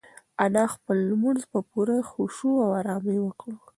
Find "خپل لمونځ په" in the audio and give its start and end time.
0.73-1.59